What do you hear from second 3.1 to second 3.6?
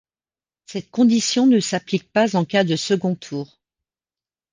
tour.